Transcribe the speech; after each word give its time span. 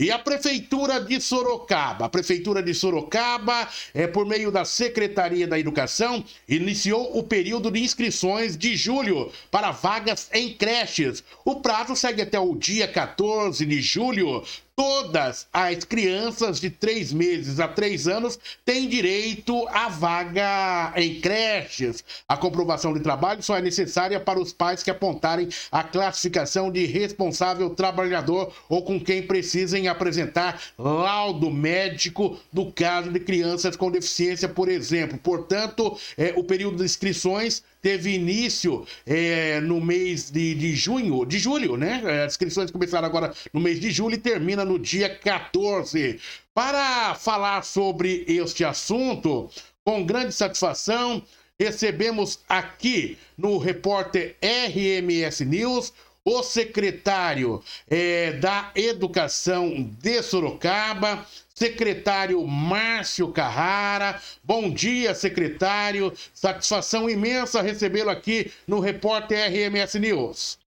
E 0.00 0.12
a 0.12 0.18
Prefeitura 0.18 1.00
de 1.00 1.20
Sorocaba, 1.20 2.04
a 2.04 2.08
Prefeitura 2.08 2.62
de 2.62 2.72
Sorocaba, 2.72 3.68
é, 3.92 4.06
por 4.06 4.24
meio 4.24 4.48
da 4.52 4.64
Secretaria 4.64 5.44
da 5.44 5.58
Educação, 5.58 6.24
iniciou 6.48 7.18
o 7.18 7.24
período 7.24 7.68
de 7.68 7.80
inscrições 7.80 8.56
de 8.56 8.76
julho 8.76 9.32
para 9.50 9.72
vagas 9.72 10.30
em 10.32 10.54
creches. 10.54 11.24
O 11.44 11.56
prazo 11.56 11.96
segue 11.96 12.22
até 12.22 12.38
o 12.38 12.54
dia 12.54 12.86
14 12.86 13.66
de 13.66 13.80
julho. 13.80 14.44
Todas 14.78 15.48
as 15.52 15.82
crianças 15.82 16.60
de 16.60 16.70
três 16.70 17.12
meses 17.12 17.58
a 17.58 17.66
três 17.66 18.06
anos 18.06 18.38
têm 18.64 18.88
direito 18.88 19.66
à 19.70 19.88
vaga 19.88 20.92
em 20.94 21.20
creches. 21.20 22.04
A 22.28 22.36
comprovação 22.36 22.94
de 22.94 23.00
trabalho 23.00 23.42
só 23.42 23.56
é 23.56 23.60
necessária 23.60 24.20
para 24.20 24.38
os 24.38 24.52
pais 24.52 24.80
que 24.80 24.90
apontarem 24.92 25.48
a 25.72 25.82
classificação 25.82 26.70
de 26.70 26.86
responsável 26.86 27.70
trabalhador 27.70 28.52
ou 28.68 28.84
com 28.84 29.00
quem 29.00 29.20
precisem 29.20 29.88
apresentar 29.88 30.62
laudo 30.78 31.50
médico 31.50 32.38
no 32.52 32.70
caso 32.70 33.10
de 33.10 33.18
crianças 33.18 33.74
com 33.74 33.90
deficiência, 33.90 34.48
por 34.48 34.68
exemplo. 34.68 35.18
Portanto, 35.18 35.98
é, 36.16 36.34
o 36.36 36.44
período 36.44 36.76
de 36.76 36.84
inscrições 36.84 37.64
teve 37.80 38.14
início 38.14 38.86
é, 39.06 39.60
no 39.60 39.80
mês 39.80 40.30
de, 40.30 40.54
de 40.54 40.74
junho, 40.74 41.24
de 41.24 41.38
julho, 41.38 41.76
né? 41.76 42.02
É, 42.04 42.24
as 42.24 42.32
inscrições 42.32 42.70
começaram 42.70 43.06
agora 43.06 43.32
no 43.52 43.60
mês 43.60 43.80
de 43.80 43.90
julho 43.90 44.14
e 44.14 44.18
termina 44.18 44.64
no 44.64 44.78
dia 44.78 45.08
14. 45.08 46.20
Para 46.54 47.14
falar 47.14 47.62
sobre 47.62 48.24
este 48.26 48.64
assunto, 48.64 49.50
com 49.84 50.04
grande 50.04 50.32
satisfação, 50.34 51.22
recebemos 51.58 52.40
aqui 52.48 53.18
no 53.36 53.58
repórter 53.58 54.36
RMS 54.42 55.44
News 55.44 55.92
o 56.24 56.42
secretário 56.42 57.62
é, 57.88 58.32
da 58.32 58.70
Educação 58.74 59.90
de 60.00 60.22
Sorocaba, 60.22 61.24
secretário 61.54 62.46
Márcio 62.46 63.28
Carrara. 63.28 64.20
Bom 64.44 64.70
dia, 64.70 65.14
secretário. 65.14 66.12
Satisfação 66.32 67.08
imensa 67.08 67.62
recebê-lo 67.62 68.10
aqui 68.10 68.50
no 68.66 68.78
Repórter 68.78 69.50
RMS 69.50 69.98
News. 69.98 70.58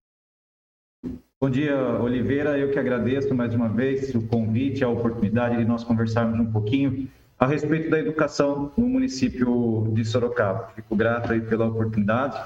Bom 1.40 1.50
dia, 1.50 1.76
Oliveira. 2.00 2.56
Eu 2.56 2.70
que 2.70 2.78
agradeço 2.78 3.34
mais 3.34 3.52
uma 3.54 3.68
vez 3.68 4.14
o 4.14 4.22
convite, 4.22 4.84
a 4.84 4.88
oportunidade 4.88 5.56
de 5.56 5.64
nós 5.64 5.82
conversarmos 5.82 6.38
um 6.38 6.52
pouquinho 6.52 7.08
a 7.38 7.46
respeito 7.46 7.90
da 7.90 7.98
educação 7.98 8.70
no 8.76 8.88
município 8.88 9.90
de 9.92 10.04
Sorocaba. 10.04 10.70
Fico 10.76 10.94
grato 10.94 11.32
aí 11.32 11.40
pela 11.40 11.66
oportunidade 11.66 12.40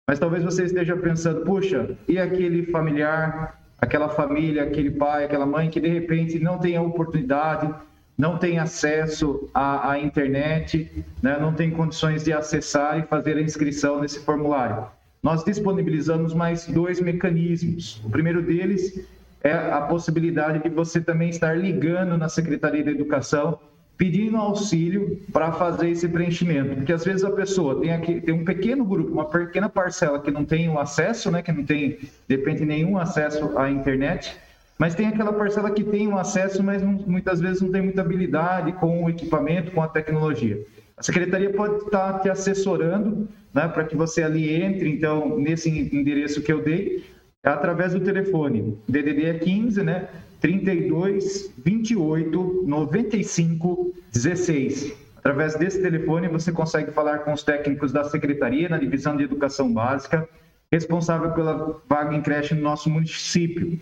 Mas 0.08 0.18
talvez 0.18 0.42
você 0.42 0.64
esteja 0.64 0.96
pensando, 0.96 1.42
puxa, 1.42 1.96
e 2.08 2.18
aquele 2.18 2.66
familiar 2.72 3.57
aquela 3.80 4.08
família, 4.08 4.64
aquele 4.64 4.90
pai, 4.90 5.24
aquela 5.24 5.46
mãe 5.46 5.70
que 5.70 5.80
de 5.80 5.88
repente 5.88 6.38
não 6.38 6.58
tem 6.58 6.76
a 6.76 6.82
oportunidade, 6.82 7.72
não 8.16 8.36
tem 8.36 8.58
acesso 8.58 9.48
à, 9.54 9.92
à 9.92 9.98
internet, 9.98 10.90
né, 11.22 11.38
não 11.40 11.52
tem 11.52 11.70
condições 11.70 12.24
de 12.24 12.32
acessar 12.32 12.98
e 12.98 13.02
fazer 13.02 13.36
a 13.36 13.40
inscrição 13.40 14.00
nesse 14.00 14.18
formulário. 14.20 14.86
Nós 15.22 15.44
disponibilizamos 15.44 16.34
mais 16.34 16.66
dois 16.66 17.00
mecanismos. 17.00 18.02
O 18.04 18.10
primeiro 18.10 18.42
deles 18.42 19.06
é 19.42 19.52
a 19.52 19.80
possibilidade 19.82 20.62
de 20.62 20.68
você 20.68 21.00
também 21.00 21.30
estar 21.30 21.56
ligando 21.56 22.16
na 22.18 22.28
Secretaria 22.28 22.84
da 22.84 22.90
Educação 22.90 23.58
pedindo 23.98 24.36
auxílio 24.36 25.20
para 25.32 25.50
fazer 25.50 25.90
esse 25.90 26.08
preenchimento, 26.08 26.76
porque 26.76 26.92
às 26.92 27.04
vezes 27.04 27.24
a 27.24 27.30
pessoa 27.32 27.80
tem 27.80 27.92
aqui 27.92 28.20
tem 28.20 28.32
um 28.32 28.44
pequeno 28.44 28.84
grupo, 28.84 29.12
uma 29.12 29.24
pequena 29.24 29.68
parcela 29.68 30.20
que 30.20 30.30
não 30.30 30.44
tem 30.44 30.68
o 30.68 30.78
acesso, 30.78 31.32
né, 31.32 31.42
que 31.42 31.50
não 31.50 31.64
tem 31.64 31.98
de 32.28 32.36
repente 32.36 32.64
nenhum 32.64 32.96
acesso 32.96 33.58
à 33.58 33.68
internet, 33.68 34.36
mas 34.78 34.94
tem 34.94 35.08
aquela 35.08 35.32
parcela 35.32 35.68
que 35.72 35.82
tem 35.82 36.06
o 36.06 36.16
acesso, 36.16 36.62
mas 36.62 36.80
não, 36.80 36.92
muitas 36.92 37.40
vezes 37.40 37.60
não 37.60 37.72
tem 37.72 37.82
muita 37.82 38.00
habilidade 38.00 38.70
com 38.72 39.02
o 39.02 39.10
equipamento, 39.10 39.72
com 39.72 39.82
a 39.82 39.88
tecnologia. 39.88 40.64
A 40.96 41.02
secretaria 41.02 41.50
pode 41.50 41.84
estar 41.84 42.20
te 42.20 42.30
assessorando, 42.30 43.28
né, 43.52 43.66
para 43.66 43.82
que 43.82 43.96
você 43.96 44.22
ali 44.22 44.54
entre, 44.62 44.88
então, 44.88 45.36
nesse 45.36 45.68
endereço 45.92 46.40
que 46.40 46.52
eu 46.52 46.62
dei, 46.62 47.04
através 47.42 47.92
do 47.92 48.00
telefone. 48.00 48.78
DDD 48.88 49.24
é 49.24 49.34
15, 49.34 49.82
né, 49.82 50.08
32 50.40 51.52
28 51.58 52.64
95 52.66 53.94
16. 54.12 54.92
Através 55.16 55.56
desse 55.56 55.82
telefone 55.82 56.28
você 56.28 56.52
consegue 56.52 56.92
falar 56.92 57.18
com 57.18 57.32
os 57.32 57.42
técnicos 57.42 57.90
da 57.92 58.04
secretaria 58.04 58.68
na 58.68 58.78
divisão 58.78 59.16
de 59.16 59.24
educação 59.24 59.72
básica, 59.72 60.28
responsável 60.72 61.32
pela 61.32 61.82
vaga 61.88 62.14
em 62.14 62.22
creche 62.22 62.54
no 62.54 62.62
nosso 62.62 62.88
município. 62.88 63.80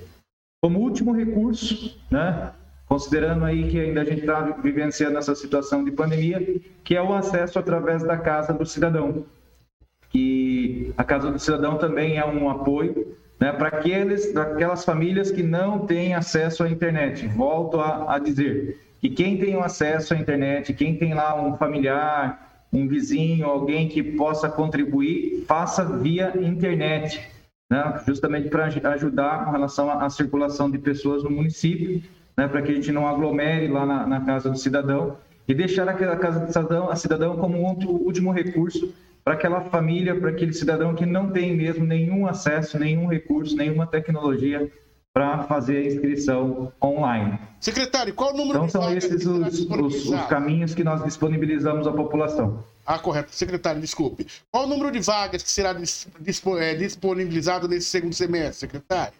como 0.62 0.80
último 0.80 1.14
recurso, 1.14 1.98
né, 2.12 2.52
considerando 2.88 3.46
aí 3.46 3.70
que 3.70 3.80
ainda 3.80 4.02
a 4.02 4.06
gente 4.06 4.22
está 4.22 4.42
vivenciando 4.42 5.18
essa 5.18 5.34
situação 5.34 5.84
de 5.84 5.92
pandemia, 5.92 6.62
que 6.84 6.96
é 6.96 7.02
o 7.02 7.14
acesso 7.14 7.58
através 7.58 8.04
da 8.04 8.18
Casa 8.18 8.54
do 8.54 8.66
Cidadão. 8.66 9.26
Que 10.10 10.94
a 10.98 11.04
Casa 11.04 11.32
do 11.32 11.40
Cidadão 11.40 11.78
também 11.78 12.18
é 12.18 12.26
um 12.26 12.50
apoio 12.50 13.16
né, 13.40 13.52
para 13.52 13.70
aquelas 13.70 14.86
famílias 14.86 15.32
que 15.32 15.42
não 15.42 15.86
têm 15.86 16.14
acesso 16.14 16.64
à 16.64 16.70
internet. 16.70 17.28
Volto 17.28 17.80
a, 17.80 18.16
a 18.16 18.20
dizer 18.20 18.80
que 19.02 19.10
quem 19.10 19.38
tem 19.38 19.56
acesso 19.56 20.14
à 20.14 20.18
internet, 20.18 20.74
quem 20.74 20.98
tem 20.98 21.14
lá 21.14 21.36
um 21.42 21.58
familiar, 21.58 22.45
um 22.76 22.88
vizinho, 22.88 23.46
alguém 23.46 23.88
que 23.88 24.04
possa 24.04 24.50
contribuir, 24.50 25.44
faça 25.48 25.84
via 25.84 26.34
internet, 26.36 27.22
né? 27.70 28.02
justamente 28.06 28.50
para 28.50 28.66
ajudar 28.66 29.46
com 29.46 29.52
relação 29.52 29.90
à 29.90 30.10
circulação 30.10 30.70
de 30.70 30.78
pessoas 30.78 31.24
no 31.24 31.30
município 31.30 32.02
né, 32.38 32.48
para 32.48 32.62
que 32.62 32.72
a 32.72 32.76
gente 32.76 32.92
não 32.92 33.08
aglomere 33.08 33.68
lá 33.68 33.86
na, 33.86 34.06
na, 34.06 34.22
casa 34.22 34.50
do 34.50 34.58
cidadão 34.58 35.18
e 35.48 35.54
deixar 35.54 35.88
aquela 35.88 36.18
casa 36.18 36.40
do 36.40 36.48
cidadão, 36.48 36.90
a 36.90 36.96
cidadão 36.96 37.38
como 37.38 37.58
um 37.58 37.66
último 38.04 38.32
recurso 38.32 38.94
para 39.24 39.34
aquela 39.34 39.62
família, 39.62 40.16
para 40.20 40.30
aquele 40.30 40.54
cidadão 40.54 40.94
que 40.94 41.06
não 41.06 41.32
tem 41.32 41.56
mesmo 41.56 41.86
nenhum 41.86 42.28
acesso, 42.28 42.78
nenhum 42.78 43.08
recurso, 43.08 43.56
nenhuma 43.56 43.88
tecnologia 43.88 44.70
para 45.16 45.44
fazer 45.44 45.78
a 45.78 45.88
inscrição 45.88 46.74
online. 46.84 47.40
Secretário, 47.62 48.14
qual 48.14 48.34
o 48.34 48.38
número 48.38 48.66
então, 48.66 48.66
de 48.66 48.72
são 48.74 48.94
esses 48.94 49.26
os, 49.26 49.60
os, 49.62 50.10
os, 50.10 50.26
caminhos 50.26 50.76
que 50.76 50.84
nós 50.84 51.02
disponibilizamos 51.06 51.88
à 51.88 51.94
população. 51.94 52.66
Ah, 52.86 53.00
correto. 53.00 53.34
Secretário, 53.34 53.80
desculpe. 53.80 54.28
Qual 54.52 54.66
o 54.66 54.68
número 54.68 54.92
de 54.92 55.00
vagas 55.00 55.42
que 55.42 55.50
será 55.50 55.74
é, 56.60 56.76
disponibilizado 56.76 57.66
nesse 57.66 57.88
segundo 57.88 58.14
semestre, 58.14 58.68
secretário? 58.68 59.14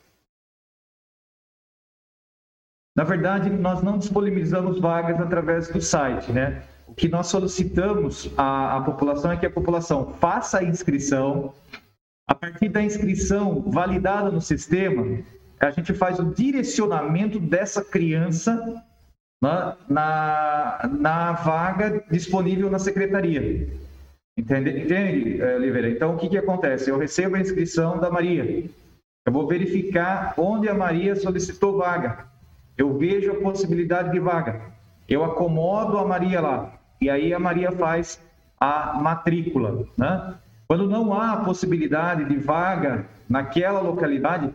Na 2.94 3.06
verdade, 3.06 3.50
nós 3.50 3.82
não 3.82 3.98
disponibilizamos 3.98 4.82
vagas 4.82 5.18
através 5.22 5.70
do 5.70 5.82
site, 5.82 6.30
né? 6.30 6.62
O 6.88 6.94
que 6.94 7.08
nós 7.08 7.28
solicitamos 7.28 8.30
à, 8.38 8.78
à 8.78 8.82
população 8.82 9.32
é 9.32 9.38
que 9.38 9.46
a 9.46 9.50
população 9.50 10.14
faça 10.20 10.60
a 10.60 10.64
inscrição. 10.64 11.54
A 12.28 12.36
partir 12.36 12.68
da 12.70 12.82
inscrição 12.82 13.62
validada 13.62 14.30
no 14.30 14.42
sistema, 14.42 15.24
a 15.60 15.72
gente 15.72 15.94
faz 15.94 16.20
o 16.20 16.26
direcionamento 16.34 17.40
dessa 17.40 17.84
criança 17.84 18.84
na, 19.42 19.76
na, 19.90 20.90
na 21.00 21.32
vaga 21.34 22.04
disponível 22.10 22.70
na 22.70 22.80
secretaria. 22.80 23.70
Entende, 24.38 24.82
Entende 24.82 25.42
eh, 25.42 25.56
Oliveira? 25.56 25.90
Então, 25.90 26.14
o 26.14 26.18
que, 26.18 26.28
que 26.28 26.38
acontece? 26.38 26.90
Eu 26.90 26.98
recebo 26.98 27.36
a 27.36 27.40
inscrição 27.40 28.00
da 28.00 28.10
Maria. 28.10 28.66
Eu 29.26 29.34
vou 29.34 29.48
verificar 29.48 30.34
onde 30.38 30.68
a 30.68 30.74
Maria 30.74 31.16
solicitou 31.16 31.78
vaga. 31.78 32.26
Eu 32.78 32.98
vejo 32.98 33.32
a 33.32 33.36
possibilidade 33.36 34.12
de 34.12 34.20
vaga. 34.20 34.62
Eu 35.08 35.24
acomodo 35.24 35.98
a 35.98 36.06
Maria 36.06 36.42
lá. 36.42 36.74
E 37.00 37.10
aí 37.10 37.34
a 37.34 37.40
Maria 37.40 37.72
faz 37.72 38.20
a 38.60 38.94
matrícula. 39.02 39.86
Né? 39.98 40.36
Quando 40.68 40.90
não 40.90 41.14
há 41.14 41.38
possibilidade 41.38 42.26
de 42.26 42.38
vaga 42.38 43.06
naquela 43.30 43.80
localidade, 43.80 44.54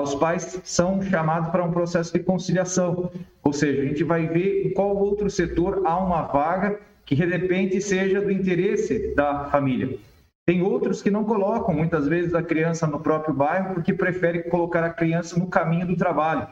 os 0.00 0.14
pais 0.14 0.60
são 0.64 1.02
chamados 1.02 1.50
para 1.50 1.64
um 1.64 1.70
processo 1.70 2.12
de 2.12 2.20
conciliação. 2.20 3.10
Ou 3.42 3.52
seja, 3.52 3.82
a 3.82 3.84
gente 3.84 4.02
vai 4.02 4.26
ver 4.26 4.66
em 4.66 4.72
qual 4.72 4.96
outro 4.96 5.28
setor 5.30 5.82
há 5.84 5.96
uma 5.96 6.22
vaga 6.22 6.78
que 7.04 7.14
de 7.14 7.24
repente 7.24 7.80
seja 7.80 8.20
do 8.20 8.30
interesse 8.30 9.14
da 9.14 9.44
família. 9.46 9.98
Tem 10.46 10.62
outros 10.62 11.00
que 11.00 11.10
não 11.10 11.24
colocam 11.24 11.74
muitas 11.74 12.06
vezes 12.06 12.34
a 12.34 12.42
criança 12.42 12.86
no 12.86 13.00
próprio 13.00 13.34
bairro 13.34 13.74
porque 13.74 13.92
preferem 13.94 14.42
colocar 14.42 14.84
a 14.84 14.90
criança 14.90 15.38
no 15.38 15.46
caminho 15.46 15.86
do 15.86 15.96
trabalho. 15.96 16.46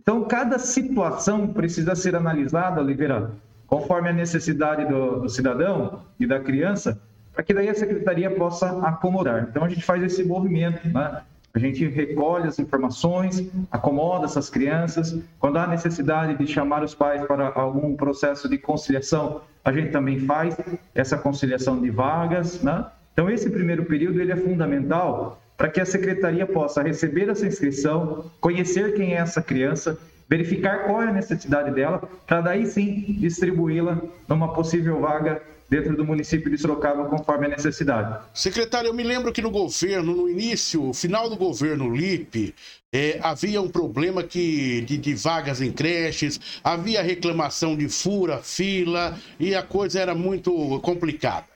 Então, 0.00 0.24
cada 0.24 0.58
situação 0.58 1.48
precisa 1.48 1.94
ser 1.94 2.14
analisada, 2.14 2.80
Oliveira, 2.80 3.32
conforme 3.66 4.08
a 4.08 4.12
necessidade 4.12 4.86
do, 4.86 5.20
do 5.20 5.28
cidadão 5.28 6.02
e 6.20 6.26
da 6.26 6.38
criança, 6.38 7.00
para 7.32 7.42
que 7.42 7.54
daí 7.54 7.68
a 7.68 7.74
secretaria 7.74 8.30
possa 8.30 8.86
acomodar. 8.86 9.46
Então, 9.48 9.64
a 9.64 9.68
gente 9.68 9.82
faz 9.82 10.02
esse 10.02 10.22
movimento, 10.22 10.86
né? 10.88 11.22
A 11.54 11.58
gente 11.60 11.86
recolhe 11.86 12.48
as 12.48 12.58
informações, 12.58 13.48
acomoda 13.70 14.24
essas 14.24 14.50
crianças. 14.50 15.16
Quando 15.38 15.56
há 15.56 15.68
necessidade 15.68 16.36
de 16.36 16.52
chamar 16.52 16.82
os 16.82 16.96
pais 16.96 17.24
para 17.24 17.52
algum 17.54 17.94
processo 17.94 18.48
de 18.48 18.58
conciliação, 18.58 19.40
a 19.64 19.70
gente 19.70 19.92
também 19.92 20.18
faz 20.18 20.56
essa 20.92 21.16
conciliação 21.16 21.80
de 21.80 21.90
vagas, 21.90 22.60
né? 22.60 22.84
Então, 23.12 23.30
esse 23.30 23.48
primeiro 23.48 23.84
período 23.84 24.20
ele 24.20 24.32
é 24.32 24.36
fundamental 24.36 25.40
para 25.56 25.68
que 25.68 25.80
a 25.80 25.86
secretaria 25.86 26.44
possa 26.44 26.82
receber 26.82 27.28
essa 27.28 27.46
inscrição, 27.46 28.28
conhecer 28.40 28.94
quem 28.94 29.14
é 29.14 29.18
essa 29.18 29.40
criança, 29.40 29.96
verificar 30.28 30.84
qual 30.84 31.00
é 31.02 31.06
a 31.06 31.12
necessidade 31.12 31.70
dela, 31.70 32.02
para 32.26 32.40
daí 32.40 32.66
sim 32.66 33.16
distribuí-la 33.20 34.00
numa 34.26 34.52
possível 34.52 35.00
vaga 35.00 35.40
dentro 35.68 35.96
do 35.96 36.04
município 36.04 36.50
de 36.50 36.58
Sorocaba 36.58 37.04
conforme 37.08 37.46
a 37.46 37.48
necessidade. 37.50 38.24
Secretário, 38.32 38.88
eu 38.88 38.94
me 38.94 39.02
lembro 39.02 39.32
que 39.32 39.42
no 39.42 39.50
governo, 39.50 40.14
no 40.14 40.28
início, 40.28 40.92
final 40.92 41.28
do 41.28 41.36
governo 41.36 41.94
LIP, 41.94 42.54
é, 42.92 43.18
havia 43.22 43.60
um 43.60 43.68
problema 43.68 44.22
que, 44.22 44.82
de, 44.82 44.96
de, 44.96 45.14
vagas 45.14 45.60
em 45.60 45.72
creches, 45.72 46.40
havia 46.62 47.02
reclamação 47.02 47.76
de 47.76 47.88
fura, 47.88 48.38
fila, 48.38 49.18
e 49.38 49.54
a 49.54 49.62
coisa 49.62 50.00
era 50.00 50.14
muito 50.14 50.80
complicada. 50.80 51.53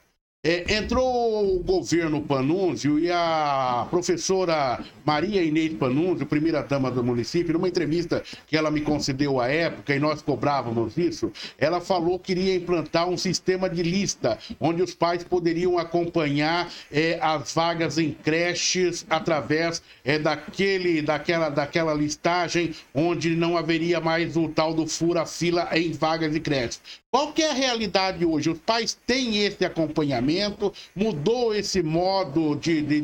É, 0.50 0.76
entrou 0.76 1.56
o 1.56 1.62
governo 1.62 2.22
Panunzio 2.22 2.98
e 2.98 3.10
a 3.12 3.86
professora 3.90 4.82
Maria 5.04 5.42
Inês 5.42 5.74
Panunzio, 5.74 6.24
primeira-dama 6.24 6.90
do 6.90 7.04
município, 7.04 7.52
numa 7.52 7.68
entrevista 7.68 8.22
que 8.46 8.56
ela 8.56 8.70
me 8.70 8.80
concedeu 8.80 9.38
à 9.38 9.48
época, 9.48 9.94
e 9.94 9.98
nós 9.98 10.22
cobrávamos 10.22 10.96
isso, 10.96 11.30
ela 11.58 11.82
falou 11.82 12.18
que 12.18 12.32
iria 12.32 12.54
implantar 12.54 13.10
um 13.10 13.18
sistema 13.18 13.68
de 13.68 13.82
lista, 13.82 14.38
onde 14.58 14.82
os 14.82 14.94
pais 14.94 15.22
poderiam 15.22 15.76
acompanhar 15.76 16.72
é, 16.90 17.18
as 17.20 17.52
vagas 17.52 17.98
em 17.98 18.12
creches 18.12 19.04
através 19.10 19.82
é, 20.02 20.18
daquele, 20.18 21.02
daquela, 21.02 21.50
daquela 21.50 21.92
listagem, 21.92 22.74
onde 22.94 23.36
não 23.36 23.54
haveria 23.54 24.00
mais 24.00 24.34
o 24.34 24.48
tal 24.48 24.72
do 24.72 24.86
fura-fila 24.86 25.68
em 25.74 25.92
vagas 25.92 26.32
de 26.32 26.40
creches. 26.40 26.80
Qual 27.10 27.32
que 27.32 27.42
é 27.42 27.50
a 27.50 27.54
realidade 27.54 28.24
hoje? 28.24 28.50
Os 28.50 28.58
pais 28.58 28.94
têm 28.94 29.44
esse 29.44 29.64
acompanhamento? 29.64 30.72
Mudou 30.94 31.54
esse 31.54 31.82
modo 31.82 32.54
de, 32.56 32.82
de, 32.82 33.00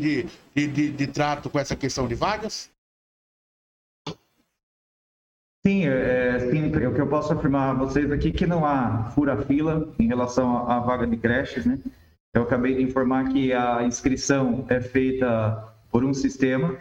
de, 0.55 0.67
de, 0.67 0.91
de 0.91 1.07
trato 1.07 1.49
com 1.49 1.59
essa 1.59 1.75
questão 1.75 2.07
de 2.07 2.15
vagas? 2.15 2.71
Sim, 5.67 5.87
é, 5.87 6.39
sim, 6.51 6.71
é 6.75 6.87
o 6.87 6.95
que 6.95 7.01
eu 7.01 7.09
posso 7.09 7.33
afirmar 7.33 7.71
a 7.71 7.73
vocês 7.73 8.13
aqui 8.13 8.31
que 8.31 8.47
não 8.47 8.67
há 8.67 9.05
fura-fila 9.15 9.91
em 9.99 10.07
relação 10.07 10.69
à 10.71 10.79
vaga 10.79 11.07
de 11.07 11.17
creches, 11.17 11.65
né? 11.65 11.79
Eu 12.35 12.43
acabei 12.43 12.75
de 12.75 12.83
informar 12.83 13.33
que 13.33 13.55
a 13.55 13.83
inscrição 13.83 14.67
é 14.69 14.79
feita 14.83 15.73
por 15.91 16.05
um 16.05 16.13
sistema. 16.13 16.77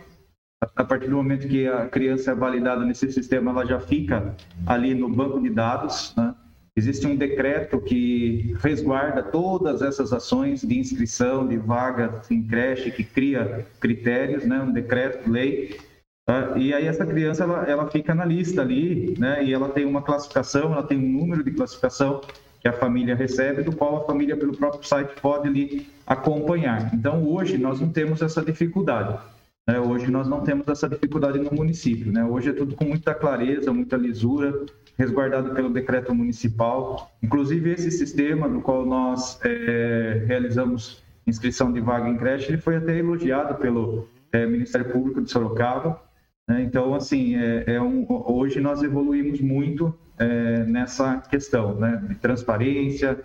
A 0.76 0.84
partir 0.84 1.10
do 1.10 1.16
momento 1.16 1.48
que 1.48 1.66
a 1.66 1.88
criança 1.88 2.32
é 2.32 2.36
validada 2.36 2.84
nesse 2.84 3.10
sistema, 3.10 3.52
ela 3.52 3.66
já 3.66 3.80
fica 3.80 4.36
ali 4.66 4.94
no 4.94 5.08
banco 5.08 5.40
de 5.42 5.50
dados, 5.50 6.14
né? 6.18 6.33
Existe 6.76 7.06
um 7.06 7.16
decreto 7.16 7.80
que 7.80 8.56
resguarda 8.60 9.22
todas 9.22 9.84
essas 9.84 10.12
ações 10.12 10.62
de 10.62 10.80
inscrição 10.80 11.48
de 11.48 11.56
vaga 11.56 12.22
em 12.32 12.42
creche, 12.42 12.90
que 12.90 13.04
cria 13.04 13.68
critérios, 13.80 14.44
né? 14.44 14.60
um 14.60 14.72
decreto, 14.72 15.30
lei. 15.30 15.80
Tá? 16.26 16.54
E 16.58 16.74
aí 16.74 16.88
essa 16.88 17.06
criança 17.06 17.44
ela, 17.44 17.64
ela 17.66 17.92
fica 17.92 18.16
na 18.16 18.26
lista 18.26 18.62
ali, 18.62 19.14
né? 19.20 19.44
E 19.44 19.54
ela 19.54 19.70
tem 19.70 19.86
uma 19.86 20.02
classificação, 20.02 20.72
ela 20.72 20.82
tem 20.82 20.98
um 20.98 21.20
número 21.20 21.44
de 21.44 21.52
classificação 21.52 22.22
que 22.62 22.68
a 22.68 22.74
família 22.74 23.14
recebe, 23.14 23.62
do 23.62 23.76
qual 23.76 23.98
a 23.98 24.06
família 24.06 24.38
pelo 24.38 24.56
próprio 24.56 24.88
site 24.88 25.20
pode 25.22 25.50
ali 25.50 25.86
acompanhar. 26.08 26.94
Então 26.94 27.28
hoje 27.28 27.58
nós 27.58 27.82
não 27.82 27.90
temos 27.90 28.22
essa 28.22 28.42
dificuldade. 28.42 29.20
Né? 29.68 29.80
Hoje 29.80 30.12
nós 30.12 30.28
não 30.28 30.42
temos 30.42 30.68
essa 30.68 30.90
dificuldade 30.90 31.40
no 31.40 31.52
município. 31.52 32.12
Né? 32.12 32.24
Hoje 32.24 32.50
é 32.50 32.54
tudo 32.54 32.76
com 32.76 32.86
muita 32.86 33.14
clareza, 33.14 33.72
muita 33.72 33.96
lisura, 33.96 34.66
resguardado 34.98 35.54
pelo 35.54 35.70
decreto 35.70 36.14
municipal. 36.14 37.12
Inclusive, 37.22 37.72
esse 37.72 37.90
sistema 37.92 38.48
no 38.48 38.62
qual 38.62 38.86
nós 38.86 39.40
é, 39.44 40.24
realizamos 40.28 41.04
inscrição 41.26 41.72
de 41.72 41.80
vaga 41.80 42.10
em 42.10 42.18
creche, 42.18 42.50
ele 42.50 42.58
foi 42.58 42.76
até 42.76 42.98
elogiado 42.98 43.56
pelo 43.56 44.08
é, 44.32 44.46
Ministério 44.46 44.92
Público 44.92 45.22
de 45.22 45.32
Sorocaba. 45.32 46.02
Né? 46.48 46.64
Então, 46.64 46.94
assim, 46.94 47.36
é, 47.36 47.76
é 47.76 47.82
um, 47.82 48.06
hoje 48.10 48.60
nós 48.60 48.84
evoluímos 48.84 49.40
muito 49.40 49.94
é, 50.20 50.64
nessa 50.66 51.18
questão 51.18 51.76
né? 51.76 52.04
de 52.08 52.16
transparência, 52.16 53.20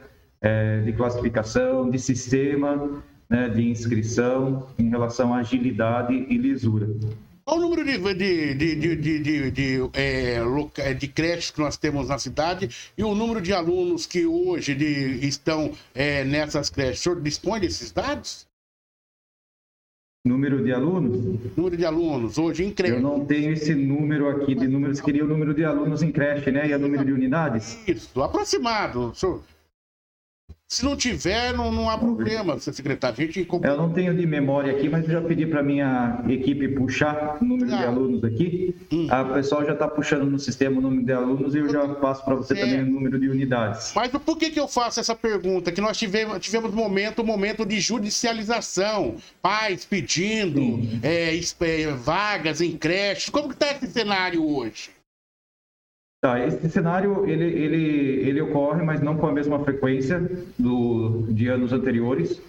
de 0.85 0.93
classificação, 0.93 1.91
de 1.91 1.99
sistema, 1.99 3.03
né? 3.29 3.49
de 3.49 3.69
inscrição 3.69 4.69
em 4.79 4.89
relação 4.89 5.35
à 5.35 5.39
agilidade 5.39 6.15
e 6.15 6.37
lisura. 6.37 6.89
Qual 7.45 7.59
o 7.59 7.63
número 7.63 7.83
de, 7.83 7.97
de, 8.15 8.55
de, 8.55 8.97
de, 8.97 9.19
de, 9.21 9.51
de, 9.51 9.91
é, 9.95 10.39
é, 10.77 10.93
de 10.93 11.09
creches 11.09 11.51
que 11.51 11.61
nós 11.61 11.79
temos 11.79 12.09
na 12.09 12.19
cidade 12.19 12.69
e 12.97 13.03
o 13.03 13.15
número 13.15 13.41
de 13.41 13.55
alunos 13.55 14.05
que 14.05 14.27
hoje 14.27 14.75
de, 14.75 15.27
estão 15.27 15.73
é, 15.95 16.25
nessas 16.25 16.69
creches? 16.69 17.01
O 17.01 17.03
senhor 17.05 17.23
dispõe 17.23 17.59
desses 17.59 17.91
dados? 17.91 18.47
Número 20.27 20.63
de 20.63 20.73
alunos? 20.75 21.57
Número 21.57 21.75
de 21.75 21.87
alunos, 21.87 22.37
hoje 22.37 22.65
em 22.65 22.71
creche. 22.71 22.97
Eu 22.97 23.01
não 23.01 23.25
tenho 23.25 23.53
esse 23.53 23.75
número 23.75 24.29
aqui 24.29 24.55
de 24.55 24.69
números, 24.69 25.01
queria 25.01 25.25
o 25.25 25.29
número 25.29 25.55
de 25.55 25.65
alunos 25.65 26.03
em 26.03 26.13
creche, 26.13 26.51
né? 26.51 26.69
E 26.69 26.75
o 26.75 26.79
número 26.79 27.03
de 27.03 27.13
unidades? 27.13 27.79
Isso, 27.89 28.23
aproximado. 28.23 29.15
Senhor, 29.15 29.41
se 30.69 30.85
não 30.85 30.95
tiver, 30.95 31.55
não, 31.55 31.73
não 31.73 31.89
há 31.89 31.97
problema, 31.97 32.59
secretário. 32.59 33.17
A 33.19 33.23
gente... 33.25 33.49
Eu 33.63 33.77
não 33.79 33.91
tenho 33.91 34.15
de 34.15 34.27
memória 34.27 34.71
aqui, 34.71 34.87
mas 34.87 35.03
eu 35.05 35.13
já 35.13 35.21
pedi 35.23 35.47
para 35.47 35.63
minha 35.63 36.23
equipe 36.29 36.69
puxar 36.69 37.39
o 37.41 37.45
número 37.45 37.73
ah. 37.73 37.77
de 37.79 37.85
alunos 37.85 38.23
aqui. 38.23 38.77
Hum. 38.93 39.07
A 39.11 39.25
pessoal 39.25 39.65
já 39.65 39.73
está 39.73 39.89
puxando 39.89 40.27
no 40.27 40.39
sistema 40.39 40.77
o 40.79 40.83
número 40.83 41.07
de 41.07 41.13
alunos 41.13 41.55
e 41.55 41.59
eu 41.59 41.71
já 41.71 41.89
passo 41.95 42.23
para 42.23 42.35
você 42.35 42.53
é. 42.53 42.61
também 42.61 42.83
o 42.83 42.87
número 42.87 43.19
de 43.19 43.31
unidades. 43.31 43.95
Mas 43.97 44.11
por 44.11 44.37
que, 44.37 44.51
que 44.51 44.61
eu 44.61 44.69
faço 44.69 45.01
essa 45.01 45.15
pergunta? 45.15 45.73
Que 45.73 45.81
nós 45.81 45.97
tivemos, 45.97 46.39
tivemos 46.39 46.71
momento, 46.75 47.25
momento 47.25 47.65
de 47.65 47.81
judicialização. 47.81 49.17
Pais 49.41 49.87
pedindo 49.87 50.81
é, 51.03 51.35
é, 51.35 51.93
vagas 51.93 52.61
em 52.61 52.77
creches. 52.77 53.31
Como 53.31 53.49
que 53.49 53.55
está 53.55 53.73
esse 53.73 53.87
cenário 53.87 54.47
hoje? 54.47 54.98
Tá, 56.21 56.45
esse 56.45 56.69
cenário 56.69 57.25
ele, 57.27 57.45
ele, 57.45 58.29
ele 58.29 58.41
ocorre, 58.41 58.83
mas 58.83 59.01
não 59.01 59.17
com 59.17 59.29
a 59.29 59.33
mesma 59.33 59.63
frequência 59.63 60.21
do, 60.59 61.29
de 61.31 61.47
anos 61.49 61.73
anteriores. 61.73 62.43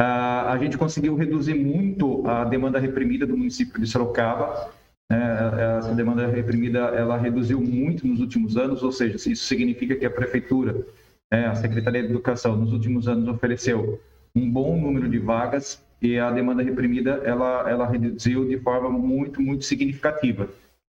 Ah, 0.00 0.52
a 0.52 0.58
gente 0.58 0.76
conseguiu 0.76 1.14
reduzir 1.14 1.54
muito 1.54 2.26
a 2.26 2.44
demanda 2.44 2.80
reprimida 2.80 3.24
do 3.24 3.36
município 3.36 3.80
de 3.80 3.86
Sorocaba. 3.86 4.72
Né? 5.08 5.78
Essa 5.78 5.94
demanda 5.94 6.26
reprimida 6.26 6.78
ela 6.78 7.16
reduziu 7.16 7.60
muito 7.60 8.04
nos 8.04 8.20
últimos 8.20 8.56
anos, 8.56 8.82
ou 8.82 8.90
seja, 8.90 9.14
isso 9.14 9.44
significa 9.44 9.94
que 9.94 10.04
a 10.04 10.10
prefeitura, 10.10 10.84
né, 11.32 11.46
a 11.46 11.54
Secretaria 11.54 12.02
de 12.02 12.08
Educação, 12.08 12.56
nos 12.56 12.72
últimos 12.72 13.06
anos 13.06 13.28
ofereceu 13.28 14.00
um 14.34 14.50
bom 14.50 14.76
número 14.76 15.08
de 15.08 15.18
vagas 15.18 15.80
e 16.02 16.18
a 16.18 16.30
demanda 16.32 16.64
reprimida 16.64 17.22
ela, 17.24 17.70
ela 17.70 17.86
reduziu 17.86 18.44
de 18.48 18.58
forma 18.58 18.90
muito, 18.90 19.40
muito 19.40 19.64
significativa 19.64 20.48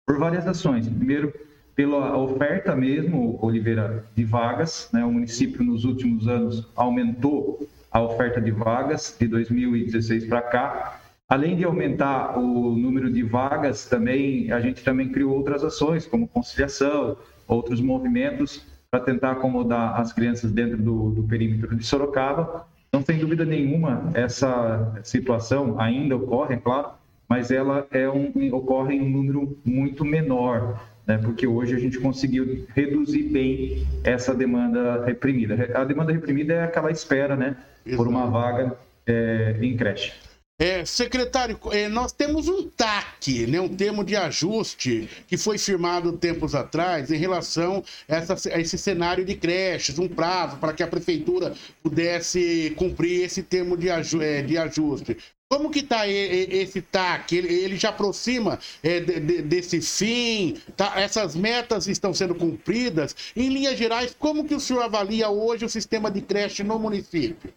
por 0.05 0.19
várias 0.19 0.45
ações. 0.47 0.87
Primeiro, 0.87 1.33
pela 1.75 2.17
oferta 2.17 2.75
mesmo, 2.75 3.37
Oliveira, 3.41 4.05
de 4.15 4.23
vagas. 4.23 4.89
Né? 4.91 5.03
O 5.03 5.11
município, 5.11 5.63
nos 5.63 5.85
últimos 5.85 6.27
anos, 6.27 6.67
aumentou 6.75 7.67
a 7.91 8.01
oferta 8.01 8.39
de 8.39 8.51
vagas 8.51 9.15
de 9.19 9.27
2016 9.27 10.25
para 10.25 10.41
cá. 10.41 10.99
Além 11.27 11.55
de 11.55 11.63
aumentar 11.63 12.37
o 12.37 12.75
número 12.75 13.11
de 13.11 13.23
vagas, 13.23 13.85
também 13.85 14.51
a 14.51 14.59
gente 14.59 14.83
também 14.83 15.09
criou 15.09 15.33
outras 15.33 15.63
ações, 15.63 16.05
como 16.05 16.27
conciliação, 16.27 17.17
outros 17.47 17.79
movimentos 17.79 18.65
para 18.89 18.99
tentar 18.99 19.31
acomodar 19.31 19.99
as 19.99 20.11
crianças 20.11 20.51
dentro 20.51 20.77
do, 20.77 21.11
do 21.11 21.23
perímetro 21.23 21.73
de 21.75 21.85
Sorocaba. 21.85 22.67
Não 22.91 23.01
tem 23.01 23.17
dúvida 23.17 23.45
nenhuma, 23.45 24.11
essa 24.13 24.99
situação 25.03 25.79
ainda 25.79 26.17
ocorre, 26.17 26.55
é 26.55 26.57
claro, 26.57 26.89
mas 27.29 27.49
ela 27.49 27.87
é 27.91 28.09
um, 28.09 28.29
ocorre 28.53 28.95
em 28.95 29.01
um 29.01 29.09
número 29.09 29.57
muito 29.63 30.03
menor, 30.03 30.81
né, 31.11 31.17
porque 31.17 31.45
hoje 31.45 31.75
a 31.75 31.79
gente 31.79 31.99
conseguiu 31.99 32.65
reduzir 32.73 33.23
bem 33.23 33.85
essa 34.03 34.33
demanda 34.33 35.03
reprimida. 35.05 35.69
A 35.73 35.83
demanda 35.83 36.13
reprimida 36.13 36.53
é 36.53 36.63
aquela 36.63 36.89
espera 36.89 37.35
né, 37.35 37.57
por 37.95 38.07
uma 38.07 38.29
vaga 38.29 38.77
é, 39.05 39.57
em 39.61 39.75
creche. 39.75 40.13
É, 40.59 40.85
secretário, 40.85 41.57
é, 41.71 41.89
nós 41.89 42.11
temos 42.11 42.47
um 42.47 42.69
TAC, 42.69 43.47
né, 43.47 43.59
um 43.59 43.67
termo 43.67 44.03
de 44.03 44.15
ajuste, 44.15 45.09
que 45.27 45.35
foi 45.35 45.57
firmado 45.57 46.15
tempos 46.17 46.53
atrás 46.53 47.11
em 47.11 47.17
relação 47.17 47.83
a, 48.07 48.15
essa, 48.15 48.49
a 48.53 48.59
esse 48.59 48.77
cenário 48.77 49.25
de 49.25 49.35
creches, 49.35 49.97
um 49.97 50.07
prazo 50.07 50.57
para 50.57 50.71
que 50.71 50.83
a 50.83 50.87
prefeitura 50.87 51.55
pudesse 51.81 52.73
cumprir 52.77 53.23
esse 53.23 53.41
termo 53.41 53.75
de, 53.75 53.89
é, 53.89 54.43
de 54.43 54.55
ajuste. 54.55 55.17
Como 55.51 55.69
que 55.69 55.79
está 55.79 56.07
esse 56.07 56.81
TAC? 56.81 57.35
Ele, 57.35 57.75
já 57.75 57.89
aproxima 57.89 58.57
é, 58.81 59.01
de, 59.01 59.19
de, 59.19 59.41
desse 59.41 59.81
fim? 59.81 60.55
Tá? 60.77 60.93
Essas 60.95 61.35
metas 61.35 61.87
estão 61.87 62.13
sendo 62.13 62.33
cumpridas? 62.33 63.13
Em 63.35 63.49
linhas 63.49 63.77
gerais, 63.77 64.15
como 64.17 64.45
que 64.45 64.55
o 64.55 64.61
senhor 64.61 64.81
avalia 64.81 65.27
hoje 65.27 65.65
o 65.65 65.69
sistema 65.69 66.09
de 66.09 66.21
creche 66.21 66.63
no 66.63 66.79
município? 66.79 67.51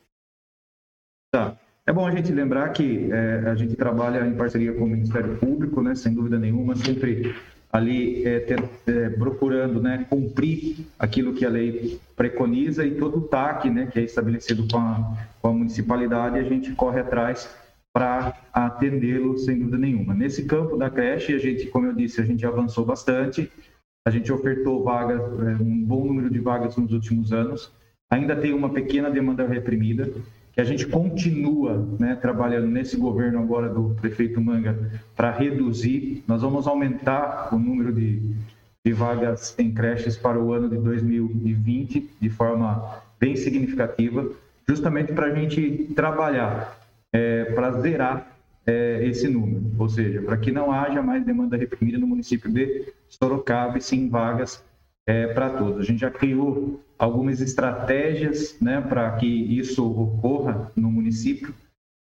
Tá. 1.31 1.57
É 1.87 1.93
bom 1.93 2.05
a 2.05 2.11
gente 2.11 2.33
lembrar 2.33 2.71
que 2.71 3.13
é, 3.13 3.49
a 3.49 3.55
gente 3.55 3.77
trabalha 3.77 4.27
em 4.27 4.35
parceria 4.35 4.73
com 4.73 4.87
o 4.87 4.89
Ministério 4.89 5.37
Público, 5.37 5.81
né, 5.81 5.95
sem 5.95 6.13
dúvida 6.13 6.37
nenhuma, 6.37 6.75
sempre 6.75 7.33
ali 7.73 8.27
é, 8.27 8.41
ter, 8.41 8.61
é, 8.89 9.11
procurando 9.11 9.81
né, 9.81 10.05
cumprir 10.11 10.79
aquilo 10.99 11.33
que 11.33 11.45
a 11.45 11.49
lei 11.49 12.01
preconiza 12.17 12.85
e 12.85 12.97
todo 12.97 13.19
o 13.19 13.23
TAC 13.23 13.71
né, 13.71 13.87
que 13.87 14.01
é 14.01 14.03
estabelecido 14.03 14.67
com 14.67 14.79
a, 14.79 15.17
com 15.41 15.49
a 15.49 15.53
municipalidade, 15.53 16.41
a 16.41 16.43
gente 16.43 16.73
corre 16.73 16.99
atrás 16.99 17.63
para 17.95 18.35
atendê-lo 18.53 19.39
sem 19.39 19.57
dúvida 19.57 19.79
nenhuma. 19.79 20.15
Nesse 20.15 20.45
campo 20.47 20.77
da 20.77 20.91
creche, 20.91 21.33
a 21.33 21.39
gente, 21.39 21.69
como 21.69 21.87
eu 21.87 21.95
disse, 21.95 22.21
a 22.21 22.25
gente 22.25 22.45
avançou 22.45 22.85
bastante. 22.85 23.49
A 24.05 24.11
gente 24.11 24.33
ofertou 24.33 24.83
vagas, 24.83 25.21
é, 25.21 25.63
um 25.63 25.83
bom 25.83 26.05
número 26.05 26.29
de 26.29 26.41
vagas 26.41 26.77
nos 26.77 26.93
últimos 26.93 27.33
anos. 27.33 27.73
Ainda 28.11 28.35
tem 28.35 28.53
uma 28.53 28.69
pequena 28.69 29.09
demanda 29.09 29.47
reprimida, 29.47 30.11
que 30.53 30.61
a 30.61 30.65
gente 30.65 30.87
continua 30.87 31.89
né, 31.99 32.17
trabalhando 32.17 32.67
nesse 32.67 32.97
governo 32.97 33.39
agora 33.39 33.69
do 33.69 33.95
prefeito 34.01 34.41
Manga 34.41 34.77
para 35.17 35.31
reduzir. 35.31 36.23
Nós 36.27 36.43
vamos 36.43 36.67
aumentar 36.67 37.55
o 37.55 37.59
número 37.59 37.93
de, 37.93 38.21
de 38.85 38.93
vagas 38.93 39.55
em 39.57 39.73
creches 39.73 40.17
para 40.17 40.39
o 40.39 40.53
ano 40.53 40.69
de 40.69 40.77
2020 40.77 42.11
de 42.21 42.29
forma 42.29 43.03
bem 43.19 43.37
significativa, 43.37 44.29
justamente 44.69 45.13
para 45.13 45.27
a 45.27 45.35
gente 45.35 45.93
trabalhar 45.95 46.84
é, 47.15 47.45
para 47.45 47.71
zerar 47.81 48.37
é, 48.67 49.07
esse 49.07 49.29
número, 49.29 49.63
ou 49.79 49.89
seja, 49.89 50.21
para 50.21 50.37
que 50.37 50.51
não 50.51 50.73
haja 50.73 51.01
mais 51.01 51.25
demanda 51.25 51.57
reprimida 51.57 51.97
no 51.97 52.09
município 52.09 52.51
de 52.51 52.93
Sorocaba 53.09 53.79
e 53.79 53.81
sim 53.81 54.09
vagas 54.09 54.65
é, 55.07 55.29
para 55.29 55.51
todos. 55.51 55.79
A 55.79 55.85
gente 55.85 56.01
já 56.01 56.11
criou 56.11 56.83
algumas 56.99 57.41
estratégias 57.41 58.59
né, 58.61 58.81
para 58.81 59.13
que 59.13 59.27
isso 59.27 59.87
ocorra 59.87 60.73
no 60.75 60.91
município, 60.91 61.55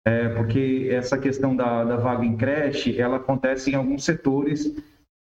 é, 0.05 0.29
porque 0.29 0.87
essa 0.91 1.17
questão 1.17 1.55
da, 1.55 1.83
da, 1.83 1.97
vaga 1.97 2.25
em 2.25 2.37
creche, 2.37 2.99
ela 2.99 3.17
acontece 3.17 3.71
em 3.71 3.75
alguns 3.75 4.05
setores 4.05 4.73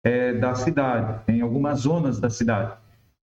é, 0.04 0.34
da 0.34 0.54
cidade, 0.54 1.22
em 1.28 1.40
algumas 1.40 1.80
zonas 1.80 2.20
da 2.20 2.28
cidade. 2.28 2.72